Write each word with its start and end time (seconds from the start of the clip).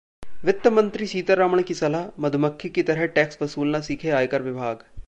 वित्त 0.45 0.67
मंत्री 0.67 1.07
सीतारमण 1.07 1.61
की 1.61 1.73
सलाह- 1.73 2.19
मधुमक्खी 2.19 2.69
की 2.69 2.83
तरह 2.83 3.05
टैक्स 3.05 3.41
वसूलना 3.41 3.81
सीखे 3.81 4.09
आयकर 4.11 4.41
विभाग 4.41 4.83